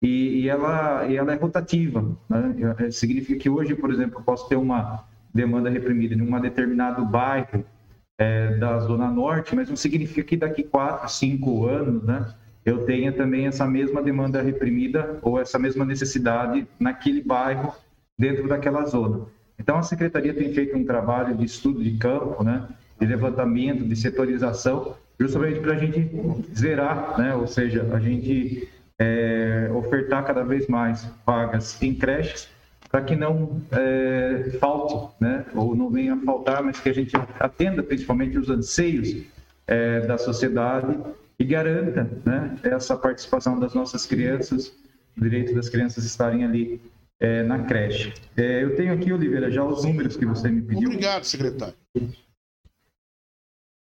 E, 0.02 0.42
e 0.42 0.50
ela, 0.50 1.06
e 1.08 1.18
ela 1.18 1.34
é 1.34 1.36
rotativa. 1.36 2.04
Né? 2.30 2.56
É, 2.80 2.92
significa 2.92 3.40
que 3.40 3.50
hoje, 3.50 3.76
por 3.76 3.92
exemplo, 3.92 4.20
eu 4.20 4.24
posso 4.24 4.48
ter 4.48 4.56
uma 4.56 5.04
demanda 5.34 5.70
reprimida 5.70 6.16
em 6.16 6.22
um 6.22 6.40
determinado 6.40 7.06
bairro 7.06 7.64
é, 8.18 8.56
da 8.56 8.80
Zona 8.80 9.10
Norte, 9.10 9.56
mas 9.56 9.70
não 9.70 9.76
significa 9.76 10.24
que 10.24 10.38
daqui 10.38 10.64
quatro, 10.64 11.10
cinco 11.10 11.66
anos, 11.68 12.04
né, 12.04 12.34
eu 12.66 12.86
tenha 12.86 13.12
também 13.12 13.48
essa 13.48 13.66
mesma 13.66 14.02
demanda 14.02 14.42
reprimida 14.42 15.20
ou 15.22 15.40
essa 15.40 15.58
mesma 15.58 15.86
necessidade 15.86 16.68
naquele 16.80 17.22
bairro, 17.22 17.74
dentro 18.18 18.48
daquela 18.48 18.84
zona. 18.86 19.26
Então, 19.60 19.78
a 19.78 19.84
Secretaria 19.84 20.34
tem 20.34 20.52
feito 20.54 20.76
um 20.76 20.84
trabalho 20.84 21.36
de 21.36 21.46
estudo 21.46 21.84
de 21.84 21.98
campo, 21.98 22.44
né, 22.44 22.68
de 23.00 23.06
levantamento, 23.06 23.88
de 23.88 23.96
setorização, 23.96 24.96
justamente 25.20 25.60
para 25.60 25.74
a 25.74 25.78
gente 25.78 26.10
zerar, 26.56 27.18
né, 27.18 27.36
ou 27.36 27.48
seja, 27.48 27.88
a 27.94 28.00
gente 28.00 28.68
é, 29.00 29.70
ofertar 29.74 30.26
cada 30.26 30.44
vez 30.44 30.68
mais 30.68 31.08
vagas 31.26 31.82
em 31.82 31.94
creches 31.94 32.50
para 32.98 33.06
que 33.06 33.16
não 33.16 33.62
é, 33.72 34.58
falte, 34.60 35.16
né, 35.22 35.46
ou 35.54 35.76
não 35.76 35.88
venha 35.88 36.16
a 36.16 36.18
faltar, 36.18 36.64
mas 36.64 36.80
que 36.80 36.90
a 36.90 36.94
gente 36.94 37.16
atenda 37.40 37.84
principalmente 37.84 38.40
os 38.40 38.50
anseios 38.50 39.24
é, 39.68 40.02
da 40.02 40.18
sociedade 40.18 40.98
e 41.38 41.46
garanta 41.46 42.10
né, 42.26 42.58
essa 42.64 42.98
participação 42.98 43.60
das 43.60 43.76
nossas 43.76 44.08
crianças, 44.08 44.74
o 45.16 45.22
direito 45.22 45.54
das 45.54 45.70
crianças 45.70 46.06
estarem 46.06 46.44
ali 46.44 46.82
é, 47.20 47.44
na 47.44 47.66
creche. 47.66 48.14
Eu 48.36 48.76
tenho 48.76 48.94
aqui, 48.94 49.14
Oliveira, 49.14 49.52
já 49.52 49.64
os 49.64 49.84
números 49.86 50.18
que 50.18 50.26
você 50.26 50.50
me 50.50 50.64
pediu. 50.64 50.90
Obrigado, 50.90 51.24
secretário. 51.24 51.76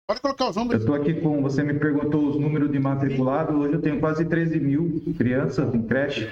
Pode 0.09 0.21
colocar 0.21 0.49
os 0.49 0.57
números. 0.57 0.83
Eu 0.83 0.95
estou 0.95 0.95
aqui 1.01 1.21
com. 1.21 1.43
Você 1.43 1.63
me 1.63 1.75
perguntou 1.75 2.31
os 2.31 2.41
números 2.41 2.73
de 2.73 2.79
matriculados. 2.79 3.55
Hoje 3.55 3.75
eu 3.75 3.83
tenho 3.83 4.01
quase 4.01 4.25
13 4.25 4.59
mil 4.59 5.03
crianças 5.19 5.75
em 5.75 5.83
creche. 5.83 6.31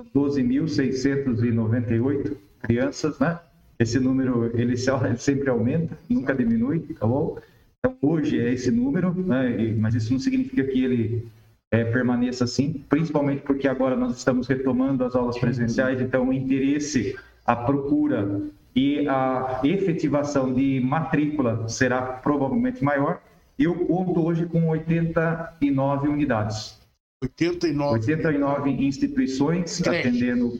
12.698 0.00 2.36
crianças, 2.60 3.18
né? 3.18 3.38
Esse 3.78 4.00
número 4.00 4.50
ele 4.58 4.74
sempre 5.18 5.50
aumenta, 5.50 5.98
nunca 6.08 6.34
diminui, 6.34 6.80
tá 6.98 7.06
bom? 7.06 7.38
Então, 7.78 7.94
hoje 8.00 8.40
é 8.40 8.50
esse 8.52 8.70
número, 8.70 9.12
né? 9.14 9.74
mas 9.78 9.94
isso 9.94 10.12
não 10.12 10.18
significa 10.18 10.64
que 10.64 10.82
ele 10.82 11.28
é, 11.70 11.84
permaneça 11.84 12.44
assim, 12.44 12.84
principalmente 12.88 13.42
porque 13.42 13.68
agora 13.68 13.94
nós 13.94 14.16
estamos 14.16 14.48
retomando 14.48 15.04
as 15.04 15.14
aulas 15.14 15.38
presenciais, 15.38 16.00
então 16.00 16.28
o 16.28 16.32
interesse, 16.32 17.16
a 17.44 17.54
procura 17.54 18.40
e 18.74 19.06
a 19.08 19.60
efetivação 19.64 20.52
de 20.52 20.80
matrícula 20.80 21.68
será 21.68 22.02
provavelmente 22.02 22.82
maior. 22.82 23.20
Eu 23.58 23.74
conto 23.86 24.24
hoje 24.24 24.46
com 24.46 24.68
89 24.68 26.08
unidades. 26.08 26.78
89, 27.26 27.94
89 27.94 28.70
instituições 28.70 29.80
creche. 29.80 30.08
atendendo 30.08 30.58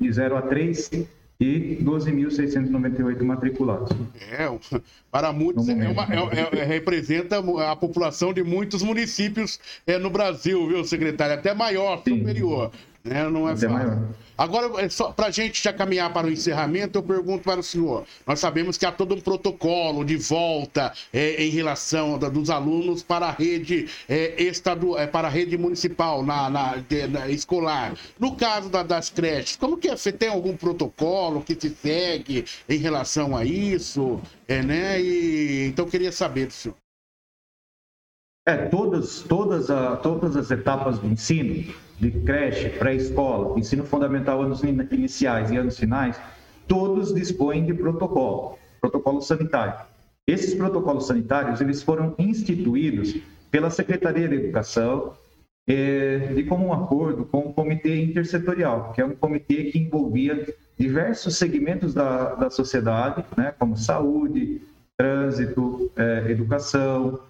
de 0.00 0.12
0 0.12 0.36
a 0.36 0.42
3 0.42 0.90
e 1.40 1.78
12.698 1.82 3.22
matriculados. 3.22 3.96
É, 4.30 4.50
para 5.10 5.32
muitos, 5.32 5.68
é 5.68 5.88
uma, 5.88 6.02
é, 6.04 6.58
é, 6.58 6.60
é, 6.60 6.64
representa 6.64 7.38
a 7.70 7.76
população 7.76 8.32
de 8.32 8.42
muitos 8.42 8.82
municípios 8.82 9.60
é, 9.86 9.98
no 9.98 10.10
Brasil, 10.10 10.66
viu, 10.66 10.84
secretário? 10.84 11.34
Até 11.34 11.54
maior, 11.54 12.02
Sim. 12.04 12.18
superior. 12.18 12.72
Né? 13.04 13.28
Não 13.28 13.48
é 13.48 13.52
Até 13.52 13.68
fácil. 13.68 13.88
Maior. 13.88 14.08
Agora, 14.38 14.84
é 14.84 14.88
só 14.88 15.10
para 15.10 15.26
a 15.26 15.30
gente 15.32 15.60
já 15.60 15.72
caminhar 15.72 16.12
para 16.12 16.28
o 16.28 16.30
encerramento, 16.30 16.96
eu 16.96 17.02
pergunto 17.02 17.42
para 17.42 17.58
o 17.58 17.62
senhor. 17.62 18.06
Nós 18.24 18.38
sabemos 18.38 18.78
que 18.78 18.86
há 18.86 18.92
todo 18.92 19.12
um 19.16 19.20
protocolo 19.20 20.04
de 20.04 20.16
volta 20.16 20.92
é, 21.12 21.42
em 21.42 21.50
relação 21.50 22.16
da, 22.16 22.28
dos 22.28 22.48
alunos 22.48 23.02
para 23.02 23.26
a 23.26 23.32
rede 23.32 23.88
é, 24.08 24.40
estadual, 24.40 24.96
é, 24.96 25.08
para 25.08 25.26
a 25.26 25.30
rede 25.30 25.58
municipal, 25.58 26.22
na, 26.22 26.48
na, 26.48 26.76
de, 26.76 27.08
na 27.08 27.28
escolar. 27.28 27.94
No 28.16 28.36
caso 28.36 28.68
da, 28.68 28.84
das 28.84 29.10
creches, 29.10 29.56
como 29.56 29.76
que 29.76 29.88
é? 29.88 29.96
Você 29.96 30.12
tem 30.12 30.28
algum 30.28 30.56
protocolo 30.56 31.42
que 31.42 31.56
se 31.60 31.70
segue 31.70 32.44
em 32.68 32.78
relação 32.78 33.36
a 33.36 33.44
isso? 33.44 34.20
É, 34.46 34.62
né? 34.62 35.02
E, 35.02 35.66
então, 35.66 35.84
eu 35.84 35.90
queria 35.90 36.12
saber 36.12 36.46
do 36.46 36.52
senhor. 36.52 36.76
É, 38.48 38.56
todas, 38.56 39.20
todas, 39.20 39.70
a, 39.70 39.96
todas 39.96 40.34
as 40.34 40.50
etapas 40.50 40.98
do 40.98 41.06
ensino, 41.06 41.70
de 42.00 42.10
creche, 42.10 42.70
pré-escola, 42.70 43.58
ensino 43.58 43.84
fundamental, 43.84 44.40
anos 44.40 44.62
iniciais 44.64 45.50
e 45.50 45.58
anos 45.58 45.78
finais, 45.78 46.18
todos 46.66 47.14
dispõem 47.14 47.66
de 47.66 47.74
protocolo, 47.74 48.58
protocolo 48.80 49.20
sanitário. 49.20 49.74
Esses 50.26 50.54
protocolos 50.54 51.06
sanitários, 51.06 51.60
eles 51.60 51.82
foram 51.82 52.14
instituídos 52.18 53.16
pela 53.50 53.68
Secretaria 53.68 54.26
de 54.26 54.36
Educação, 54.36 55.12
de 55.66 56.42
comum 56.44 56.72
acordo 56.72 57.26
com 57.26 57.40
o 57.40 57.52
Comitê 57.52 58.00
Intersetorial, 58.02 58.94
que 58.94 59.02
é 59.02 59.04
um 59.04 59.14
comitê 59.14 59.64
que 59.64 59.78
envolvia 59.78 60.54
diversos 60.78 61.36
segmentos 61.36 61.92
da, 61.92 62.34
da 62.34 62.48
sociedade, 62.48 63.22
né, 63.36 63.52
como 63.58 63.76
saúde, 63.76 64.62
trânsito, 64.96 65.92
é, 65.94 66.30
educação, 66.30 67.20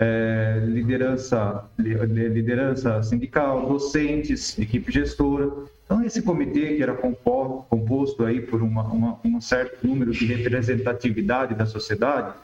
é, 0.00 0.62
liderança, 0.64 1.68
liderança 1.78 3.02
sindical, 3.02 3.68
docentes, 3.68 4.58
equipe 4.58 4.92
gestora. 4.92 5.50
Então, 5.84 6.04
esse 6.04 6.22
comitê, 6.22 6.76
que 6.76 6.82
era 6.82 6.94
composto 6.94 8.24
aí 8.24 8.40
por 8.40 8.62
uma, 8.62 8.84
uma, 8.84 9.20
um 9.24 9.40
certo 9.40 9.86
número 9.86 10.12
de 10.12 10.26
representatividade 10.26 11.54
da 11.54 11.66
sociedade, 11.66 12.34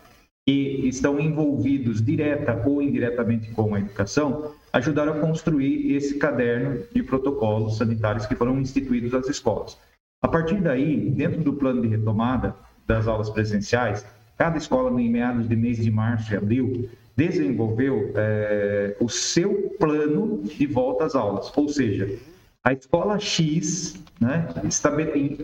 e 0.47 0.87
estão 0.89 1.19
envolvidos 1.19 2.05
direta 2.05 2.63
ou 2.67 2.83
indiretamente 2.83 3.51
com 3.53 3.75
a 3.75 3.81
educação, 3.81 4.53
ajudaram 4.73 5.15
a 5.15 5.21
construir 5.21 5.95
esse 5.95 6.19
caderno 6.19 6.85
de 6.93 7.03
protocolos 7.03 7.79
sanitários 7.79 8.27
que 8.27 8.35
foram 8.35 8.61
instituídos 8.61 9.13
nas 9.13 9.27
escolas. 9.29 9.79
A 10.23 10.29
partir 10.29 10.61
daí, 10.61 11.11
dentro 11.11 11.43
do 11.43 11.55
plano 11.55 11.81
de 11.81 11.89
retomada 11.89 12.55
das 12.87 13.07
aulas 13.07 13.31
presenciais, 13.31 14.05
cada 14.37 14.59
escola, 14.59 15.01
em 15.01 15.09
meados 15.09 15.49
de 15.49 15.57
mês 15.57 15.79
de 15.79 15.91
março 15.91 16.33
e 16.35 16.37
abril, 16.37 16.91
desenvolveu 17.16 18.12
é, 18.16 18.97
o 19.00 19.09
seu 19.09 19.75
plano 19.78 20.42
de 20.42 20.66
volta 20.66 21.04
às 21.04 21.14
aulas, 21.14 21.52
ou 21.56 21.68
seja, 21.68 22.18
a 22.62 22.73
escola 22.73 23.18
X, 23.21 23.94
né, 24.21 24.49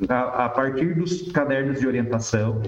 a, 0.08 0.48
partir 0.48 0.94
dos 0.94 1.30
cadernos 1.32 1.78
de 1.78 1.86
orientação, 1.86 2.62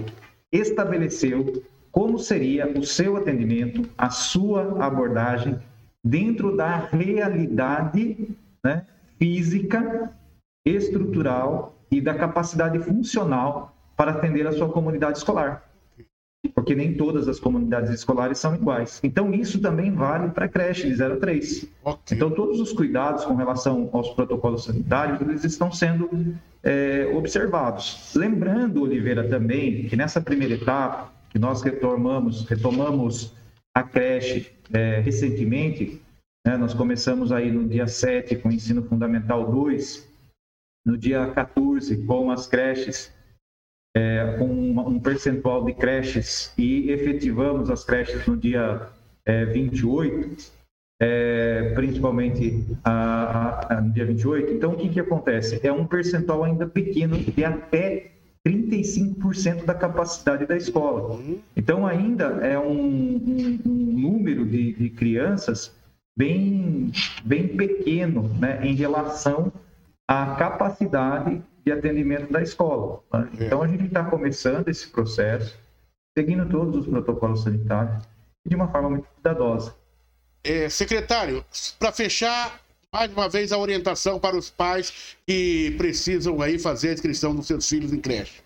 estabeleceu 0.51 1.63
como 1.91 2.17
seria 2.17 2.67
o 2.67 2.83
seu 2.83 3.17
atendimento, 3.17 3.89
a 3.97 4.09
sua 4.09 4.83
abordagem 4.83 5.59
dentro 6.03 6.55
da 6.55 6.77
realidade 6.77 8.35
né, 8.63 8.85
física, 9.17 10.11
estrutural 10.65 11.75
e 11.91 12.01
da 12.01 12.13
capacidade 12.13 12.79
funcional 12.79 13.75
para 13.95 14.11
atender 14.11 14.47
a 14.47 14.51
sua 14.51 14.69
comunidade 14.69 15.17
escolar. 15.17 15.63
Porque 16.53 16.75
nem 16.75 16.93
todas 16.93 17.27
as 17.27 17.39
comunidades 17.39 17.89
escolares 17.89 18.37
são 18.37 18.55
iguais. 18.55 18.99
Então, 19.03 19.33
isso 19.33 19.59
também 19.59 19.91
vale 19.91 20.29
para 20.29 20.45
a 20.45 20.49
creche 20.49 20.87
de 20.87 20.95
0 20.95 21.15
a 21.15 21.17
3. 21.17 21.67
Okay. 21.83 22.17
Então, 22.17 22.29
todos 22.31 22.59
os 22.59 22.71
cuidados 22.71 23.25
com 23.25 23.35
relação 23.35 23.89
aos 23.91 24.09
protocolos 24.09 24.65
sanitários, 24.65 25.19
eles 25.21 25.43
estão 25.43 25.71
sendo 25.71 26.09
é, 26.61 27.11
observados. 27.13 28.13
Lembrando, 28.15 28.81
Oliveira, 28.81 29.27
também, 29.27 29.87
que 29.87 29.95
nessa 29.95 30.21
primeira 30.21 30.53
etapa, 30.53 31.11
que 31.29 31.39
nós 31.39 31.61
retomamos, 31.61 32.45
retomamos 32.45 33.33
a 33.75 33.83
creche 33.83 34.51
é, 34.71 34.99
recentemente, 34.99 36.01
né, 36.45 36.57
nós 36.57 36.73
começamos 36.73 37.31
aí 37.31 37.51
no 37.51 37.67
dia 37.67 37.87
7 37.87 38.35
com 38.35 38.49
o 38.49 38.51
ensino 38.51 38.83
fundamental 38.83 39.51
2, 39.51 40.07
no 40.85 40.97
dia 40.97 41.27
14 41.31 42.05
com 42.05 42.29
as 42.29 42.47
creches, 42.47 43.12
é, 43.95 44.35
com 44.37 44.45
um 44.45 44.99
percentual 44.99 45.63
de 45.65 45.73
creches 45.73 46.51
e 46.57 46.89
efetivamos 46.91 47.69
as 47.69 47.83
creches 47.83 48.25
no 48.25 48.35
dia 48.35 48.89
é, 49.25 49.45
28, 49.45 50.51
é, 50.99 51.73
principalmente 51.75 52.65
a, 52.83 53.75
a, 53.75 53.81
no 53.81 53.91
dia 53.91 54.05
28. 54.05 54.53
Então, 54.53 54.73
o 54.73 54.77
que, 54.77 54.89
que 54.89 54.99
acontece? 54.99 55.59
É 55.65 55.71
um 55.71 55.85
percentual 55.85 56.43
ainda 56.43 56.65
pequeno 56.65 57.17
de 57.17 57.45
até 57.45 58.11
35% 58.45 59.65
da 59.65 59.73
capacidade 59.73 60.45
da 60.45 60.57
escola. 60.57 61.19
Então, 61.55 61.87
ainda 61.87 62.25
é 62.45 62.59
um, 62.59 63.15
um, 63.15 63.59
um 63.65 64.01
número 64.01 64.45
de, 64.45 64.73
de, 64.73 64.89
crianças 64.89 65.73
bem, 66.17 66.91
bem 67.23 67.47
pequeno 67.47 68.29
né, 68.39 68.59
em 68.63 68.75
relação 68.75 69.51
à 70.07 70.35
capacidade 70.35 71.41
de 71.65 71.71
atendimento 71.71 72.31
da 72.31 72.41
escola. 72.41 73.01
Né? 73.13 73.29
É. 73.39 73.45
Então, 73.45 73.61
a 73.61 73.67
gente 73.67 73.85
está 73.85 74.03
começando 74.03 74.67
esse 74.67 74.87
processo, 74.87 75.57
seguindo 76.17 76.47
todos 76.47 76.75
os 76.75 76.87
protocolos 76.87 77.43
sanitários, 77.43 78.03
de 78.45 78.55
uma 78.55 78.67
forma 78.67 78.89
muito 78.89 79.07
cuidadosa. 79.15 79.75
É, 80.43 80.67
secretário, 80.67 81.43
para 81.79 81.91
fechar, 81.91 82.59
mais 82.91 83.11
uma 83.11 83.29
vez 83.29 83.51
a 83.51 83.57
orientação 83.57 84.19
para 84.19 84.35
os 84.35 84.49
pais 84.49 85.15
que 85.25 85.73
precisam 85.77 86.41
aí 86.41 86.59
fazer 86.59 86.89
a 86.89 86.93
inscrição 86.93 87.33
dos 87.33 87.47
seus 87.47 87.67
filhos 87.67 87.93
em 87.93 87.99
creche. 87.99 88.43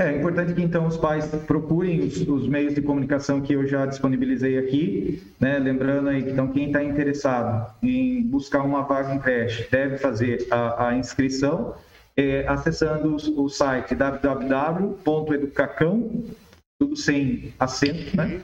É 0.00 0.16
importante 0.16 0.54
que 0.54 0.62
então 0.62 0.86
os 0.86 0.96
pais 0.96 1.26
procurem 1.46 2.00
os, 2.00 2.26
os, 2.26 2.48
meios 2.48 2.74
de 2.74 2.80
comunicação 2.80 3.42
que 3.42 3.52
eu 3.52 3.66
já 3.66 3.84
disponibilizei 3.84 4.58
aqui, 4.58 5.22
né? 5.38 5.58
Lembrando 5.58 6.08
aí 6.08 6.22
que 6.22 6.30
então 6.30 6.48
quem 6.48 6.68
está 6.68 6.82
interessado 6.82 7.70
em 7.82 8.22
buscar 8.22 8.62
uma 8.62 8.80
vaga 8.80 9.14
em 9.14 9.18
creche 9.18 9.68
deve 9.70 9.98
fazer 9.98 10.48
a, 10.50 10.88
a 10.88 10.96
inscrição 10.96 11.74
é, 12.16 12.48
acessando 12.48 13.14
o, 13.14 13.44
o 13.44 13.48
site 13.50 13.94
www.educacão, 13.94 16.24
tudo 16.78 16.96
sem 16.96 17.52
acento, 17.58 18.16
né? 18.16 18.40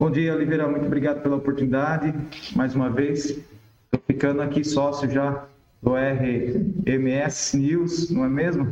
Bom 0.00 0.10
dia, 0.10 0.34
Oliveira. 0.34 0.66
Muito 0.66 0.86
obrigado 0.86 1.22
pela 1.22 1.36
oportunidade. 1.36 2.14
Mais 2.56 2.74
uma 2.74 2.88
vez, 2.88 3.26
estou 3.26 4.00
ficando 4.06 4.40
aqui 4.40 4.64
sócio 4.64 5.08
já 5.10 5.46
do 5.82 5.92
RMS 5.94 7.56
News, 7.56 8.10
não 8.10 8.24
é 8.24 8.28
mesmo? 8.28 8.66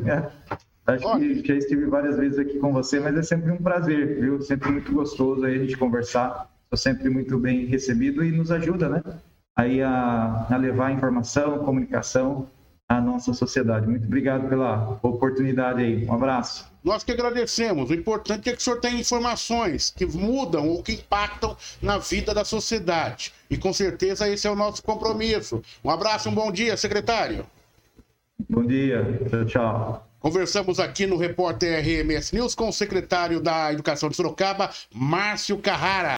Acho 0.88 1.18
que 1.18 1.46
já 1.46 1.54
estive 1.54 1.84
várias 1.84 2.16
vezes 2.16 2.38
aqui 2.38 2.58
com 2.58 2.72
você, 2.72 2.98
mas 2.98 3.14
é 3.14 3.22
sempre 3.22 3.52
um 3.52 3.58
prazer, 3.58 4.20
viu? 4.20 4.40
Sempre 4.40 4.70
muito 4.70 4.90
gostoso 4.90 5.44
aí 5.44 5.56
a 5.56 5.58
gente 5.58 5.76
conversar. 5.76 6.50
Sou 6.70 6.78
sempre 6.78 7.10
muito 7.10 7.38
bem 7.38 7.66
recebido 7.66 8.24
e 8.24 8.32
nos 8.32 8.50
ajuda, 8.50 8.88
né? 8.88 9.02
Aí 9.54 9.82
a, 9.82 10.46
a 10.50 10.56
levar 10.56 10.90
informação, 10.92 11.58
comunicação 11.58 12.48
à 12.88 13.02
nossa 13.02 13.34
sociedade. 13.34 13.86
Muito 13.86 14.06
obrigado 14.06 14.48
pela 14.48 14.98
oportunidade 15.02 15.82
aí. 15.82 16.06
Um 16.06 16.14
abraço. 16.14 16.66
Nós 16.82 17.04
que 17.04 17.12
agradecemos. 17.12 17.90
O 17.90 17.94
importante 17.94 18.48
é 18.48 18.52
que 18.52 18.58
o 18.58 18.62
senhor 18.62 18.80
tenha 18.80 18.98
informações 18.98 19.92
que 19.94 20.06
mudam 20.06 20.68
ou 20.68 20.82
que 20.82 20.92
impactam 20.92 21.54
na 21.82 21.98
vida 21.98 22.32
da 22.32 22.46
sociedade. 22.46 23.34
E 23.50 23.58
com 23.58 23.74
certeza 23.74 24.26
esse 24.26 24.46
é 24.46 24.50
o 24.50 24.56
nosso 24.56 24.82
compromisso. 24.82 25.62
Um 25.84 25.90
abraço, 25.90 26.30
um 26.30 26.34
bom 26.34 26.50
dia, 26.50 26.78
secretário. 26.78 27.44
Bom 28.48 28.64
dia. 28.64 29.04
Tchau, 29.28 29.44
tchau. 29.44 30.07
Conversamos 30.20 30.80
aqui 30.80 31.06
no 31.06 31.16
Repórter 31.16 31.78
RMS 31.78 32.34
News 32.34 32.52
com 32.52 32.68
o 32.68 32.72
secretário 32.72 33.40
da 33.40 33.72
Educação 33.72 34.08
de 34.08 34.16
Sorocaba, 34.16 34.68
Márcio 34.92 35.56
Carrara. 35.58 36.06